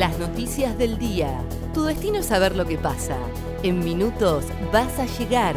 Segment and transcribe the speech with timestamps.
[0.00, 1.42] Las noticias del día.
[1.74, 3.18] Tu destino es saber lo que pasa.
[3.62, 5.54] En minutos vas a llegar.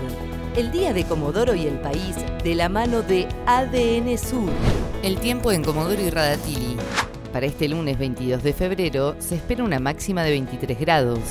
[0.57, 4.49] El día de Comodoro y el país de la mano de ADN Sur.
[5.01, 6.75] El tiempo en Comodoro y Radatili.
[7.31, 11.21] Para este lunes 22 de febrero se espera una máxima de 23 grados.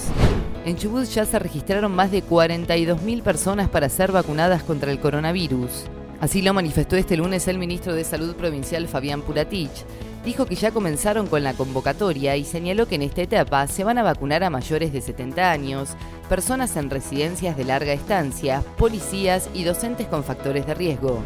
[0.64, 5.84] En Chubut ya se registraron más de 42.000 personas para ser vacunadas contra el coronavirus.
[6.22, 9.84] Así lo manifestó este lunes el ministro de Salud Provincial Fabián Puratich.
[10.24, 13.98] Dijo que ya comenzaron con la convocatoria y señaló que en esta etapa se van
[13.98, 15.96] a vacunar a mayores de 70 años,
[16.28, 21.24] personas en residencias de larga estancia, policías y docentes con factores de riesgo.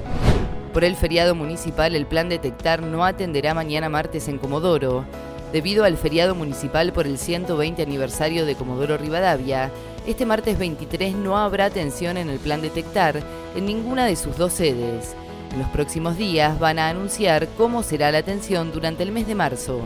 [0.73, 5.05] Por el feriado municipal, el plan Detectar no atenderá mañana martes en Comodoro.
[5.53, 9.71] Debido al feriado municipal por el 120 aniversario de Comodoro Rivadavia,
[10.07, 13.21] este martes 23 no habrá atención en el plan Detectar
[13.57, 15.17] en ninguna de sus dos sedes.
[15.53, 19.35] En los próximos días van a anunciar cómo será la atención durante el mes de
[19.35, 19.81] marzo.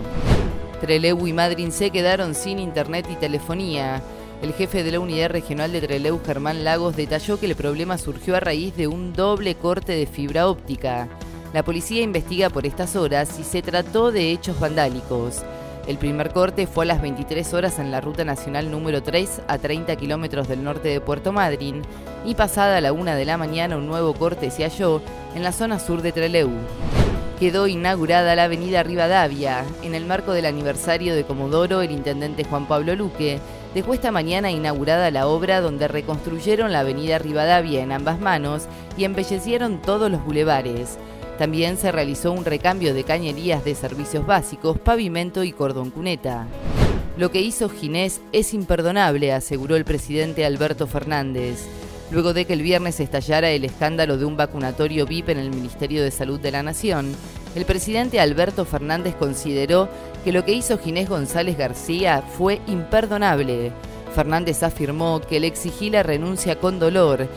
[0.81, 4.03] Trelew y Madryn se quedaron sin internet y telefonía.
[4.43, 8.37] El jefe de la unidad regional de Trelew, Germán Lagos, detalló que el problema surgió
[8.37, 11.09] a raíz de un doble corte de fibra óptica.
[11.53, 15.43] La policía investiga por estas horas si se trató de hechos vandálicos.
[15.91, 19.59] El primer corte fue a las 23 horas en la ruta nacional número 3 a
[19.59, 21.83] 30 kilómetros del norte de Puerto Madryn
[22.25, 25.03] y pasada la 1 de la mañana un nuevo corte se halló
[25.35, 26.49] en la zona sur de Trelew.
[27.41, 29.65] Quedó inaugurada la avenida Rivadavia.
[29.83, 33.41] En el marco del aniversario de Comodoro, el intendente Juan Pablo Luque
[33.75, 39.03] dejó esta mañana inaugurada la obra donde reconstruyeron la avenida Rivadavia en ambas manos y
[39.03, 40.99] embellecieron todos los bulevares.
[41.41, 46.47] También se realizó un recambio de cañerías de servicios básicos, pavimento y cordón cuneta.
[47.17, 51.67] Lo que hizo Ginés es imperdonable, aseguró el presidente Alberto Fernández.
[52.11, 56.05] Luego de que el viernes estallara el escándalo de un vacunatorio VIP en el Ministerio
[56.05, 57.15] de Salud de la Nación,
[57.55, 59.89] el presidente Alberto Fernández consideró
[60.23, 63.73] que lo que hizo Ginés González García fue imperdonable.
[64.15, 67.29] Fernández afirmó que le exigí la renuncia con dolor